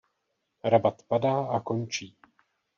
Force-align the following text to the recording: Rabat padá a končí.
Rabat 0.63 1.03
padá 1.03 1.45
a 1.45 1.61
končí. 1.61 2.17